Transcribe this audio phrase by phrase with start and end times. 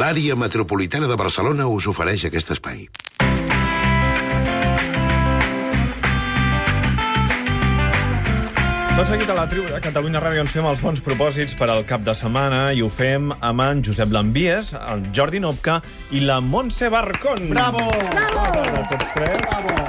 [0.00, 2.86] L'àrea metropolitana de Barcelona us ofereix aquest espai.
[8.96, 11.84] Tot seguit a la tribu de Catalunya Ràdio ens fem els bons propòsits per al
[11.88, 15.78] cap de setmana i ho fem amb en Josep Lambies, el Jordi Nopca
[16.16, 17.48] i la Montse Barcón.
[17.54, 17.86] Bravo!
[18.10, 18.64] Bravo!
[18.92, 19.38] Tots tres.
[19.46, 19.86] Bravo!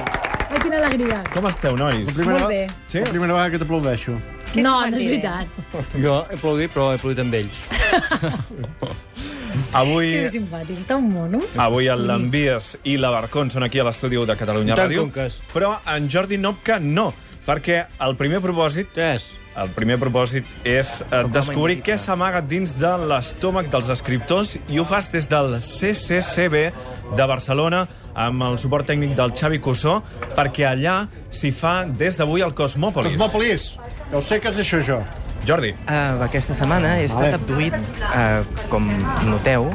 [0.52, 1.20] Ai, quina alegria.
[1.34, 2.06] Com esteu, nois?
[2.08, 2.62] La primera, Molt bé.
[2.92, 3.04] Sí?
[3.04, 4.16] la primera vegada que t'aplaudeixo.
[4.60, 5.60] No, no és veritat.
[5.96, 7.64] Jo he aplaudit, però he aplaudit amb ells.
[9.74, 11.40] Avui, Que simpàtics, tan mono.
[11.58, 15.12] avui el Lambies i la Barcón són aquí a l'estudi de Catalunya Tant Ràdio, com
[15.16, 15.42] que és.
[15.54, 17.14] però en Jordi Nopca no,
[17.48, 19.30] perquè el primer propòsit Què és?
[19.56, 24.86] El primer propòsit és eh, descobrir què s'amaga dins de l'estómac dels escriptors i ho
[24.88, 26.72] fas des del CCCB
[27.18, 27.86] de Barcelona
[28.16, 30.02] amb el suport tècnic del Xavi Cussó
[30.36, 31.02] perquè allà
[31.32, 33.16] s'hi fa des d'avui el Cosmòpolis.
[33.18, 33.74] Cosmòpolis!
[34.12, 35.02] Ja ho sé que és això, jo.
[35.46, 37.40] Jordi, Uh, aquesta setmana he estat Vale.
[37.40, 37.74] abduït,
[38.06, 38.86] uh, com
[39.26, 39.72] noteu,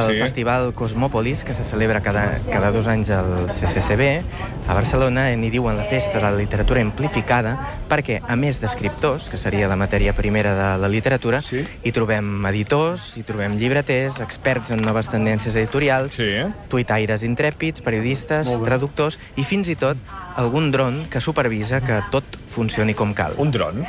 [0.00, 0.20] pel Sí.
[0.22, 4.22] festival Cosmòpolis, que se celebra cada, cada dos anys al CCCB,
[4.68, 7.56] a Barcelona, n'hi diuen la Festa de la Literatura Amplificada,
[7.88, 11.64] perquè, a més d'escriptors, que seria la matèria primera de la literatura, Sí.
[11.82, 16.46] hi trobem editors, hi trobem llibreters, experts en noves tendències editorials, sí, eh?
[16.68, 19.96] tuitaires intrèpids, periodistes, traductors i fins i tot
[20.36, 23.32] algun dron que supervisa que tot funcioni com cal.
[23.38, 23.84] Un dron.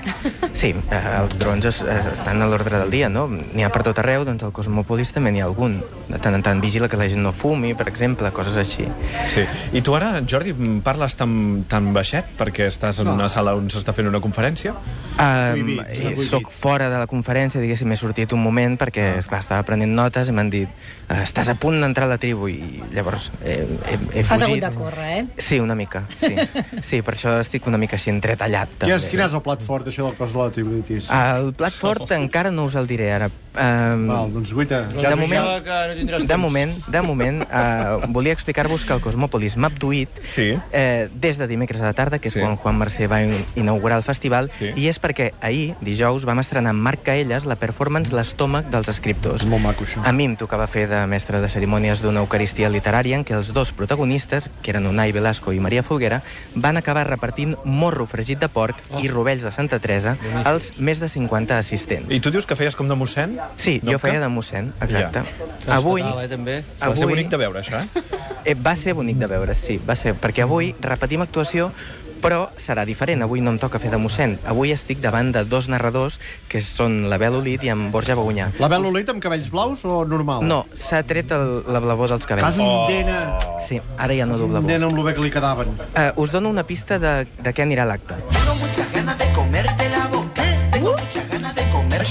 [0.54, 3.28] Sí, eh, els drons es, es, estan a l'ordre del dia, no?
[3.28, 5.82] N'hi ha per tot arreu, doncs al Cosmòpolis també n'hi ha algun.
[6.08, 8.86] De tant en tant vigila que la gent no fumi, per exemple, coses així.
[9.34, 9.44] Sí.
[9.76, 10.54] I tu ara, Jordi,
[10.86, 14.72] parles tan, tan baixet perquè estàs en una sala on s'està fent una conferència?
[15.18, 16.22] Um, prohibit.
[16.30, 20.30] soc fora de la conferència, diguéssim, he sortit un moment perquè, esclar, estava prenent notes
[20.30, 20.70] i m'han dit
[21.10, 23.54] "Eh, estàs a punt d'entrar a la tribu i llavors he,
[23.88, 24.64] he, he Has hagut fugit.
[24.64, 25.26] de córrer, eh?
[25.38, 26.36] Sí, una mica, sí.
[26.88, 28.70] Sí, per això estic una mica així entretallat.
[28.80, 29.12] Quin és, també.
[29.12, 31.10] quin és el plat fort, això del cos de la tribulitis?
[31.12, 33.30] El plat fort encara no us el diré ara.
[33.58, 34.84] Um, Val, doncs guaita.
[34.94, 36.42] de moment, Sembla que no tindràs de temps.
[36.42, 40.54] moment, de moment uh, volia explicar-vos que el Cosmòpolis m'ha abduït Sí.
[40.72, 42.40] eh, des de dimecres a la tarda, que és Sí.
[42.40, 44.72] quan Juan Mercè va in- inaugurar el festival, Sí.
[44.76, 49.46] i és perquè ahir, dijous, vam estrenar amb Marc Caelles la performance L'estómac dels escriptors.
[49.46, 50.02] Molt maco, això.
[50.06, 53.54] A mi em tocava fer de mestre de cerimònies d'una eucaristia literària en què els
[53.54, 56.22] dos protagonistes, que eren Unai Velasco i Maria Folguera,
[56.56, 59.00] van acabar repartint morro fregit de porc Oh.
[59.00, 62.12] i rovells de Santa Teresa als més de 50 assistents.
[62.12, 63.38] I tu dius que feies com de mossèn?
[63.58, 64.08] Sí, jo Nopca?
[64.10, 65.20] feia de mossèn, exacte.
[65.20, 66.58] Estàs Avui, fatal, eh, també.
[66.78, 68.04] S'ha de ser bonic de veure, això, eh?
[68.46, 71.72] eh, va ser bonic de veure, sí, va ser, perquè avui repetim actuació,
[72.18, 73.22] però serà diferent.
[73.22, 74.40] Avui no em toca fer de mossèn.
[74.50, 76.18] Avui estic davant de dos narradors,
[76.50, 78.48] que són la Bel Olit i en Borja Bagunyà.
[78.58, 80.42] La Bel Olit amb cabells blaus o normal?
[80.44, 82.58] No, s'ha tret el, la blavor dels Cas cabells.
[82.58, 83.38] un dena.
[83.68, 84.68] Sí, ara ja no du Un blavor.
[84.72, 85.68] dena amb el bé que li quedaven.
[85.94, 88.18] Uh, us dono una pista de, de què anirà l'acte.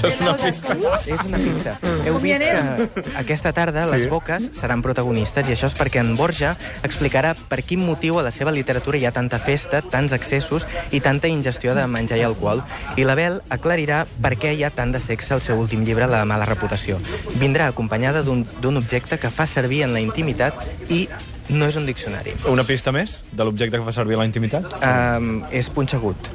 [0.06, 0.76] Això és una pista.
[1.06, 1.76] És una pista.
[2.06, 6.54] Heu vist que aquesta tarda les boques seran protagonistes i això és perquè en Borja
[6.86, 11.00] explicarà per quin motiu a la seva literatura hi ha tanta festa, tants excessos i
[11.04, 12.64] tanta ingestió de menjar i alcohol.
[12.96, 16.06] I la Bel aclarirà per què hi ha tant de sexe al seu últim llibre,
[16.06, 17.00] La mala reputació.
[17.40, 21.06] Vindrà acompanyada d'un d'un objecte que fa servir en la intimitat i
[21.48, 22.32] no és un diccionari.
[22.50, 24.66] Una pista més de l'objecte que fa servir a la intimitat?
[24.82, 26.28] Um, és punxegut.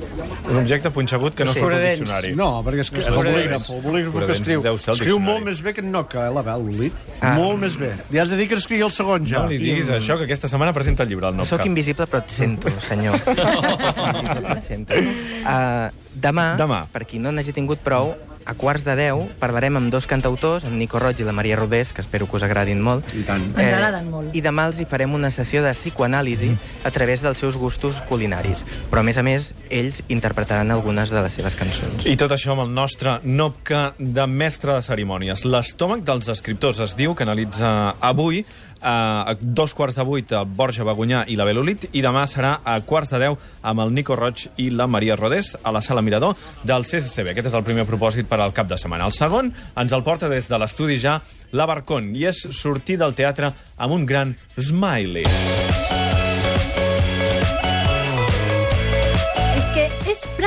[0.49, 1.59] Un objecte punxegut que no Sí.
[1.59, 2.33] surt al diccionari.
[2.35, 4.63] No, perquè és, és el bolígraf, el bolígraf que escriu.
[4.95, 6.93] Escriu molt més bé que en Noca, eh, la Bel Olit.
[7.19, 7.33] Ah.
[7.35, 7.91] Molt més bé.
[8.09, 9.39] Li has de dir que escrigui el segon, ja.
[9.43, 11.57] No li diguis això, que aquesta setmana presenta el llibre, el Nopca.
[11.57, 13.15] Soc invisible, però et sento, senyor.
[13.27, 14.93] Invisible, però et sento.
[14.95, 16.85] Uh, demà, Demà.
[16.91, 18.15] per qui no n'hagi tingut prou,
[18.45, 21.93] a quarts de deu parlarem amb dos cantautors, en Nico Roig i la Maria Rodés,
[21.93, 23.07] que espero que us agradin molt.
[23.15, 23.43] I tant.
[23.55, 24.35] Ens agraden molt.
[24.35, 26.51] I demà els hi farem una sessió de psicoanàlisi
[26.85, 28.65] a través dels seus gustos culinaris.
[28.89, 32.05] Però, a més a més, ells interpretaran algunes de les seves cançons.
[32.05, 35.45] I tot això amb el nostre Nopca de mestre de cerimònies.
[35.47, 38.43] L'estómac dels escriptors es diu que analitza avui
[38.81, 42.79] a dos quarts de vuit a Borja Bagunyà i la Belolit i demà serà a
[42.85, 46.35] quarts de deu amb el Nico Roig i la Maria Rodés a la sala Mirador
[46.63, 47.31] del CCCB.
[47.33, 49.05] Aquest és el primer propòsit per al cap de setmana.
[49.05, 51.19] El segon ens el porta des de l'estudi ja
[51.51, 55.70] la Barcón i és sortir del teatre amb un gran smiley.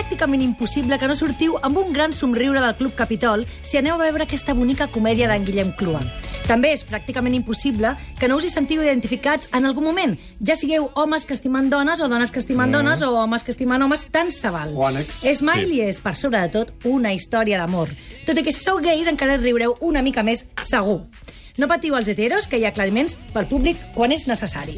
[0.05, 4.03] Pràcticament impossible que no sortiu amb un gran somriure del Club Capitol si aneu a
[4.05, 6.03] veure aquesta bonica comèdia d'en Guillem Clua.
[6.45, 10.13] També és pràcticament impossible que no us hi sentiu identificats en algun moment,
[10.45, 12.77] ja sigueu homes que estimen dones o dones que estimen mm.
[12.77, 14.77] dones o homes que estimen homes, tant se val.
[15.25, 17.97] Smiley és, per sobre de tot, una història d'amor.
[18.29, 21.01] Tot i que si sou gais encara riureu una mica més segur.
[21.57, 24.77] No patiu els heteros, que hi ha aclariments pel públic quan és necessari.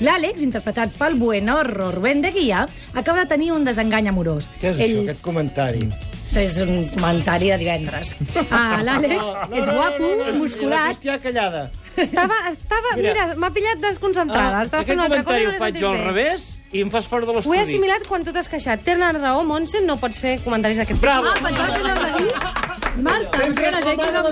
[0.00, 4.46] L'Àlex, interpretat pel buenorro Rubén de Guia, acaba de tenir un desengany amorós.
[4.60, 4.92] Què és Ell...
[4.98, 5.88] això, aquest comentari?
[6.36, 8.14] És un comentari de divendres.
[8.52, 9.24] Ah, L'Àlex
[9.56, 10.90] és guapo, La musculat.
[10.92, 11.70] Cristià callada.
[11.98, 13.10] Estava, estava, Mira.
[13.10, 14.60] mira, m'ha pillat desconcentrada.
[14.60, 16.44] Ah, estava aquest fent una altra cosa comentari i ho no faig jo al revés
[16.70, 17.58] i em fas fora de Ho he l'estudi.
[17.64, 18.84] assimilat quan tu t'has queixat.
[18.86, 21.26] Tenen raó, Montse, no pots fer comentaris d'aquest Bravo!
[21.32, 22.57] Ah, pensava que.
[23.02, 24.22] Marta, espera, ja que no...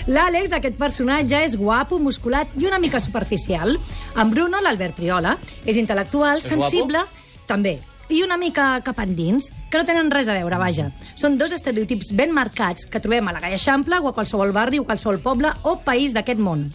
[0.07, 3.77] L'Àlex, aquest personatge, és guapo, musculat i una mica superficial.
[4.15, 7.06] En Bruno, l'Albert Triola, és intel·lectual, sensible,
[7.47, 7.79] també,
[8.12, 10.89] i una mica cap endins, que no tenen res a veure, vaja.
[11.15, 14.81] Són dos estereotips ben marcats que trobem a la Gaia Eixample o a qualsevol barri
[14.81, 16.68] o qualsevol poble o país d'aquest món.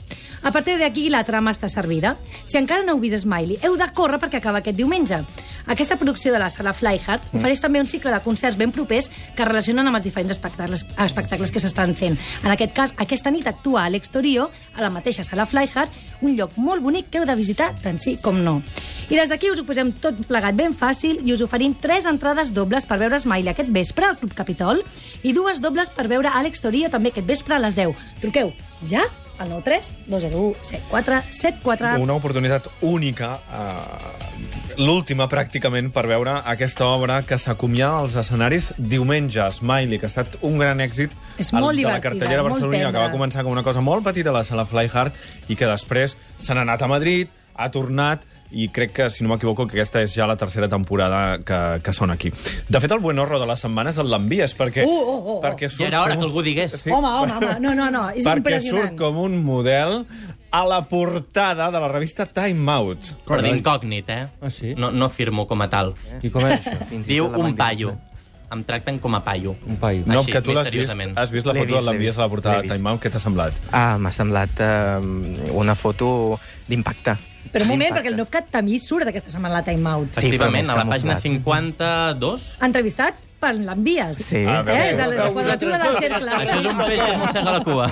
[0.46, 2.14] A partir d'aquí, la trama està servida.
[2.46, 5.25] Si encara no heu vist Smiley, heu de córrer perquè acaba aquest diumenge.
[5.67, 7.39] Aquesta producció de la sala Flyhard Mm.
[7.39, 10.87] ofereix també un cicle de concerts ben propers que es relacionen amb els diferents espectacles,
[10.97, 12.19] espectacles que s'estan fent.
[12.45, 15.91] En aquest cas, aquesta nit actua a l'Exterior, a la mateixa sala Flyhard,
[16.23, 18.63] un lloc molt bonic que heu de visitar tant sí com no.
[19.11, 22.53] I des d'aquí us ho posem tot plegat ben fàcil i us oferim tres entrades
[22.55, 24.83] dobles per veure Smiley aquest vespre al Club Capitol
[25.23, 27.95] i dues dobles per veure a l'Exterior també aquest vespre a les 10.
[28.21, 28.53] Truqueu
[28.87, 29.03] ja
[29.38, 37.23] al 93 201 74 74 Una oportunitat única, eh, l'última pràcticament, per veure aquesta obra
[37.23, 39.41] que s'acomiada als escenaris diumenge.
[39.50, 42.99] Smiley, que ha estat un gran èxit És al- molt de la cartellera barcelonina, que
[42.99, 45.15] va començar com una cosa molt petita a la sala Flyhard
[45.49, 46.17] i que després
[46.49, 50.14] n'ha anat a Madrid, ha tornat i crec que, si no m'equivoco, que aquesta és
[50.14, 52.31] ja la tercera temporada que, que són aquí.
[52.69, 54.87] De fet, el buen horror de la setmana és el l'envies, perquè...
[54.87, 55.38] Uh, uh, uh.
[55.44, 56.78] perquè Ja era hora que algú digués.
[56.81, 58.90] Sí, Home, home, home, no, no, no, és perquè impressionant.
[58.90, 60.02] surt com un model
[60.56, 63.12] a la portada de la revista Time Out.
[63.26, 64.26] Però d'incògnit, eh?
[64.40, 64.75] Ah, sí?
[64.78, 65.94] No, no firmo com a tal.
[66.22, 66.78] I com és això?
[66.88, 67.96] Fins i Diu un paio.
[68.54, 69.56] Em tracten com a paio.
[69.66, 70.04] Un paio.
[70.06, 72.28] No, Així, que tu l'has vist, has vist la foto vist, de l'envies a la
[72.31, 73.00] portada de Time Out.
[73.02, 73.56] Què t'ha semblat?
[73.75, 76.38] Ah, m'ha semblat eh, una foto
[76.69, 77.16] d'impacte.
[77.50, 80.14] Però un moment, perquè el Nopcat també surt aquesta setmana a la Time Out.
[80.14, 81.26] Sí, Efectivament, a la pàgina camuflat.
[81.26, 82.46] 52...
[82.69, 84.22] Entrevistat per l'envies.
[84.22, 84.44] Sí.
[84.46, 84.62] Ah.
[84.62, 84.81] Eh?
[84.93, 86.38] És la, la quadratura del cercle.
[86.40, 87.90] Això és un peix que es mossega la cua.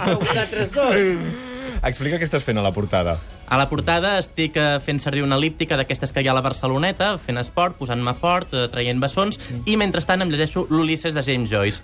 [1.85, 3.19] Explica què estàs fent a la portada.
[3.47, 6.45] A la portada estic eh, fent servir una elíptica d'aquestes que hi ha a la
[6.45, 9.39] Barceloneta, fent esport, posant-me fort, eh, traient bessons,
[9.69, 11.83] i mentrestant em llegeixo l'Ulisses de James Joyce.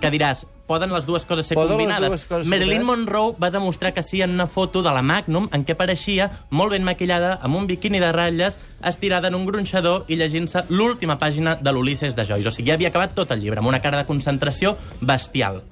[0.00, 2.24] Que diràs, poden les dues coses ser Poden combinades?
[2.30, 2.84] coses Marilyn?
[2.86, 6.72] Monroe va demostrar que sí en una foto de la Magnum en què apareixia molt
[6.72, 11.58] ben maquillada, amb un biquini de ratlles, estirada en un gronxador i llegint-se l'última pàgina
[11.60, 12.48] de l'Ulisses de Joyce.
[12.48, 15.62] O sigui, ja havia acabat tot el llibre, amb una cara de concentració bestial.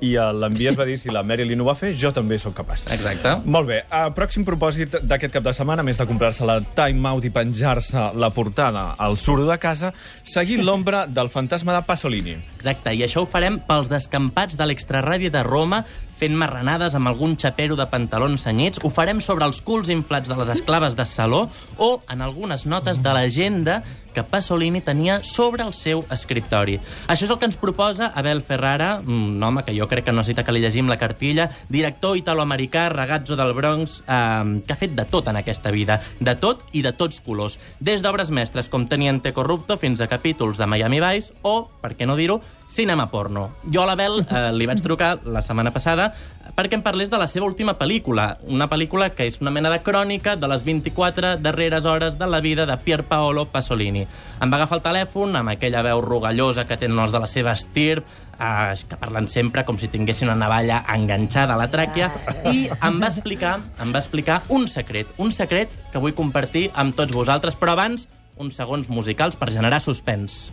[0.00, 2.86] I l'envies va dir, si la Marilyn ho va fer, jo també sóc capaç.
[2.94, 3.34] Exacte.
[3.44, 3.82] Molt bé.
[3.90, 7.32] Uh, pròxim propòsit d'aquest cap de setmana, a més de comprar-se la Time Out i
[7.34, 9.92] penjar-se la portada al suro de casa,
[10.24, 12.38] seguir l'ombra del fantasma de Pasolini.
[12.56, 15.84] Exacte, i això ho farem pels descampats de l'extraràdio de Roma,
[16.20, 18.80] fent marranades amb algun xapero de pantalons senyits.
[18.84, 21.46] Ho farem sobre els culs inflats de les esclaves de Saló
[21.78, 23.80] o en algunes notes de l'agenda
[24.14, 26.78] que Pasolini tenia sobre el seu escriptori.
[27.06, 30.20] Això és el que ens proposa Abel Ferrara, un home que jo crec que no
[30.20, 34.96] necessita que li llegim la cartilla, director italoamericà, ragazzo del Bronx, eh, que ha fet
[34.96, 37.58] de tot en aquesta vida, de tot i de tots colors.
[37.80, 42.08] Des d'obres mestres com Teniente Corrupto fins a capítols de Miami Vice o, per què
[42.08, 42.40] no dir-ho,
[42.70, 43.50] cinema porno.
[43.66, 46.12] Jo a l'Abel eh, li vaig trucar la setmana passada
[46.56, 49.82] perquè em parlés de la seva última pel·lícula, una pel·lícula que és una mena de
[49.86, 53.99] crònica de les 24 darreres hores de la vida de Pier Paolo Pasolini.
[54.06, 57.54] Em va agafar el telèfon amb aquella veu rugallosa que tenen els de la seva
[57.56, 58.06] estirp,
[58.38, 62.10] eh, que parlen sempre com si tinguessin una navalla enganxada a la tràquea,
[62.52, 66.96] i em va explicar, em va explicar un secret, un secret que vull compartir amb
[66.96, 68.08] tots vosaltres, però abans
[68.40, 70.48] uns segons musicals per generar suspens.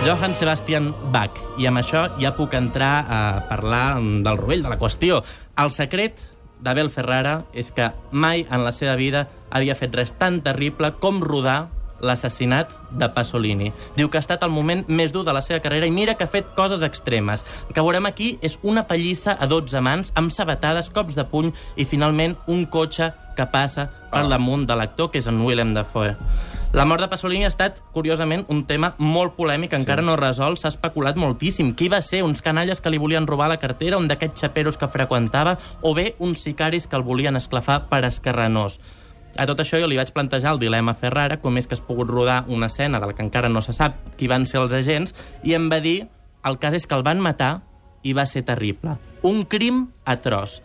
[0.00, 1.36] Johann Sebastian Bach.
[1.60, 3.18] I amb això ja puc entrar a
[3.50, 5.20] parlar del rovell de la qüestió.
[5.60, 6.22] El secret
[6.62, 11.22] d'Abel Ferrara és que mai en la seva vida havia fet res tan terrible com
[11.24, 11.68] rodar
[12.00, 13.72] l'assassinat de Pasolini.
[13.96, 16.24] Diu que ha estat el moment més dur de la seva carrera i mira que
[16.24, 17.44] ha fet coses extremes.
[17.68, 21.52] El que veurem aquí és una pallissa a 12 mans, amb sabatades, cops de puny
[21.76, 26.16] i finalment un cotxe que passa per damunt de l'actor, que és en Willem Dafoe.
[26.72, 30.70] La mort de Pasolini ha estat, curiosament, un tema molt polèmic, encara no resolt, s'ha
[30.70, 31.72] especulat moltíssim.
[31.74, 32.20] Qui va ser?
[32.22, 36.14] Uns canalles que li volien robar la cartera, un d'aquests xaperos que freqüentava, o bé
[36.22, 38.78] uns sicaris que el volien esclafar per escarrenós.
[39.34, 41.82] A tot això jo li vaig plantejar el dilema a Ferrara, com és que has
[41.82, 44.72] pogut rodar una escena de la que encara no se sap qui van ser els
[44.72, 46.04] agents, i em va dir
[46.46, 47.64] el cas és que el van matar
[48.06, 48.94] i va ser terrible.
[49.26, 50.60] Un crim atroç.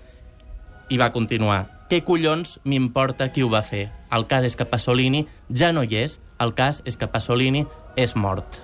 [0.94, 1.75] I va continuar.
[1.86, 3.84] Què collons m'importa qui ho va fer?
[4.18, 5.20] El cas és que Pasolini
[5.54, 7.62] ja no hi és, el cas és que Pasolini
[7.96, 8.58] és mort.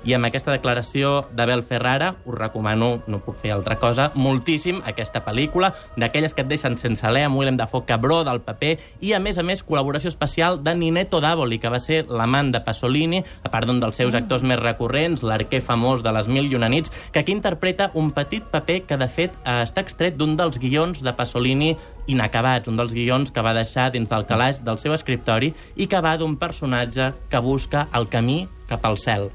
[0.00, 5.20] I amb aquesta declaració d'Abel Ferrara us recomano, no puc fer altra cosa, moltíssim aquesta
[5.26, 9.20] pel·lícula, d'aquelles que et deixen sense alè, amb Willem Dafoe cabró del paper, i a
[9.20, 13.52] més a més col·laboració especial de Ninetto Davoli, que va ser l'amant de Pasolini, a
[13.52, 16.92] part d'un dels seus actors més recurrents, l'arquer famós de les Mil i una nits,
[17.12, 21.04] que aquí interpreta un petit paper que, de fet, eh, està extret d'un dels guions
[21.04, 21.74] de Pasolini
[22.08, 26.00] inacabats, un dels guions que va deixar dins del calaix del seu escriptori i que
[26.00, 29.30] va d'un personatge que busca el camí cap al cel.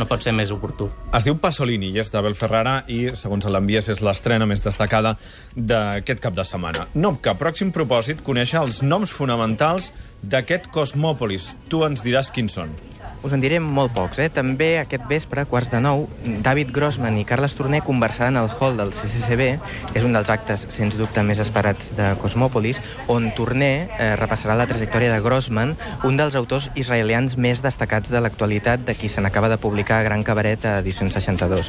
[0.00, 0.86] No pot ser més oportú.
[1.12, 5.12] Es diu Pasolini i és d'Abel Ferrara i, segons l'envies, és l'estrena més destacada
[5.54, 6.86] d'aquest cap de setmana.
[6.96, 9.90] Nopca, pròxim propòsit, conèixer els noms fonamentals
[10.22, 11.52] d'aquest Cosmòpolis.
[11.68, 12.72] Tu ens diràs quins són.
[13.20, 14.30] Us en diré molt pocs, eh?
[14.32, 16.06] També aquest vespre, a quarts de nou,
[16.40, 19.48] David Grossman i Carles Torner conversaran al hall del CCCB,
[19.92, 22.80] és un dels actes, sens dubte, més esperats de Cosmòpolis,
[23.12, 25.74] on Torner eh, repassarà la trajectòria de Grossman,
[26.08, 30.24] un dels autors israelians més destacats de l'actualitat, de qui se n'acaba de publicar Gran
[30.24, 31.68] Cabaret a edició 62.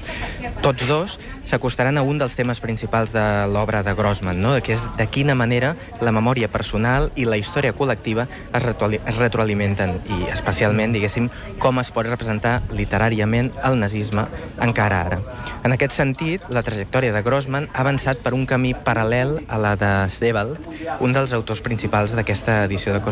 [0.63, 4.55] Tots dos s'acostaran a un dels temes principals de l'obra de Grossman, no?
[4.63, 8.71] que és de quina manera la memòria personal i la història col·lectiva es,
[9.03, 11.27] es retroalimenten, i especialment, diguéssim,
[11.61, 14.25] com es pot representar literàriament el nazisme
[14.61, 15.19] encara ara.
[15.63, 19.75] En aquest sentit, la trajectòria de Grossman ha avançat per un camí paral·lel a la
[19.79, 20.57] de Sebald,
[20.99, 23.03] un dels autors principals d'aquesta edició de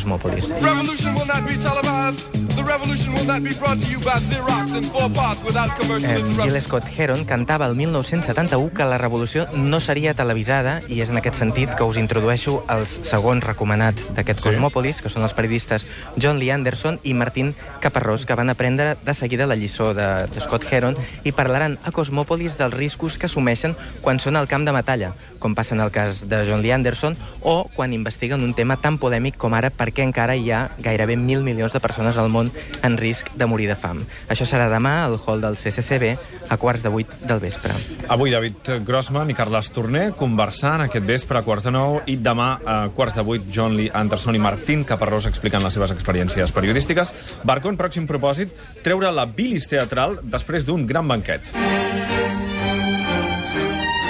[5.46, 6.24] without commercial Eh.
[6.44, 11.20] Gil Scott Heron cantava el 1971 que la revolució no seria televisada i és en
[11.20, 14.50] aquest sentit que us introdueixo els segons recomanats d'aquest sí.
[14.50, 15.86] Cosmòpolis, que són els periodistes
[16.18, 20.42] John Lee Anderson i Martín Caparrós, que van aprendre de seguida la lliçó de, de
[20.42, 24.74] Scott Heron i parlaran a Cosmòpolis dels riscos que assumeixen quan són al camp de
[24.76, 28.78] batalla, com passa en el cas de John Lee Anderson, o quan investiguen un tema
[28.82, 32.30] tan polèmic com ara per què encara hi ha gairebé mil milions de persones al
[32.30, 32.52] món
[32.84, 34.04] en risc de morir de fam.
[34.28, 36.12] Això serà demà al hall del CCCB
[36.50, 37.76] a quarts de vuit del vespre.
[38.10, 42.50] Avui David Grossman i Carles Torner conversant aquest vespre a quarts de nou i demà
[42.66, 47.14] a quarts de vuit John Lee Anderson i Martín Caparrós explicant les seves experiències periodístiques.
[47.44, 48.52] Barcon, pròxim propòsit,
[48.84, 51.54] treure la bilis teatral després d'un gran banquet.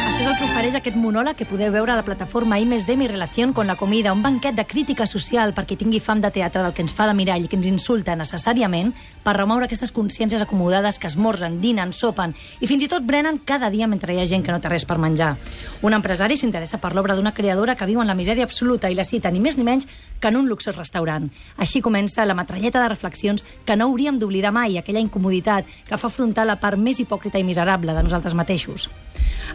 [0.09, 3.51] Això és que ofereix aquest monòleg que podeu veure a la plataforma I+D Mi relació
[3.53, 6.81] con la comida, un banquet de crítica social perquè tingui fam de teatre del que
[6.81, 8.93] ens fa de mirall i que ens insulta necessàriament
[9.24, 12.31] per remoure aquestes consciències acomodades que esmorzen, dinen, sopen
[12.62, 14.86] i fins i tot brenen cada dia mentre hi ha gent que no té res
[14.88, 15.34] per menjar.
[15.81, 19.03] Un empresari s'interessa per l'obra d'una creadora que viu en la misèria absoluta i la
[19.03, 19.89] cita ni més ni menys
[20.22, 21.27] que en un luxós restaurant.
[21.58, 26.08] Així comença la metralleta de reflexions que no hauríem d'oblidar mai, aquella incomoditat que fa
[26.08, 28.88] afrontar la part més hipòcrita i miserable de nosaltres mateixos.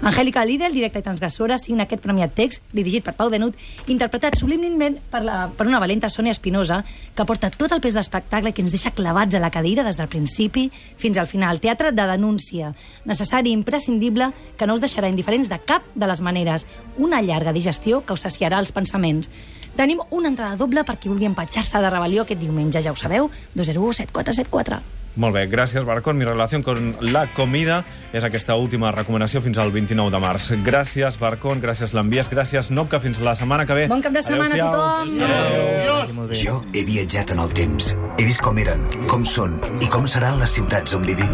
[0.03, 3.57] Angèlica Lidl, directa i transgressora, signa aquest premiat text, dirigit per Pau Denut,
[3.91, 6.83] interpretat sublimament per, la, per una valenta Sònia Espinosa,
[7.15, 10.11] que porta tot el pes d'espectacle que ens deixa clavats a la cadira des del
[10.13, 11.63] principi fins al final.
[11.63, 12.75] Teatre de denúncia,
[13.07, 16.67] necessari i imprescindible, que no us deixarà indiferents de cap de les maneres.
[16.99, 19.31] Una llarga digestió que us saciarà els pensaments.
[19.75, 23.31] Tenim una entrada doble per qui vulgui empatxar-se de rebel·lió aquest diumenge, ja ho sabeu,
[23.55, 25.04] 201 7474.
[25.17, 26.19] Molt bé, gràcies, Barcon.
[26.19, 27.83] Mi relació con la comida
[28.15, 30.51] és aquesta última recomanació fins al 29 de març.
[30.67, 33.87] Gràcies, Barcon, gràcies, l'envies, gràcies, Nopca, fins la setmana que ve.
[33.91, 36.33] Bon cap de setmana a tothom!
[36.35, 37.93] Jo he viatjat en el temps.
[38.19, 41.31] He vist com eren, com són i com seran les ciutats on vivim.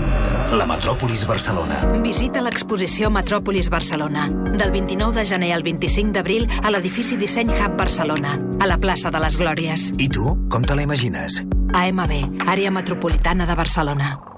[0.56, 1.80] La metròpolis Barcelona.
[2.04, 7.76] Visita l'exposició Metròpolis Barcelona, del 29 de gener al 25 d'abril a l'edifici Disseny Hub
[7.80, 9.90] Barcelona, a la plaça de les Glòries.
[9.98, 11.42] I tu, com te la imagines?
[11.72, 14.29] AMB, Àrea Metropolitana de Barcelona.